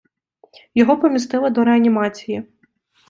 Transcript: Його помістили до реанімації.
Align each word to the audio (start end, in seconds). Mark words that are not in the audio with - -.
Його 0.75 0.97
помістили 0.99 1.49
до 1.49 1.63
реанімації. 1.63 2.43